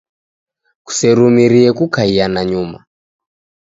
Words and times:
Kuserumirie 0.85 1.69
kukaia 1.77 2.25
nanyuma. 2.33 2.77